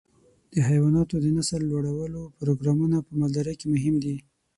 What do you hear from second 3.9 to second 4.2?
دي.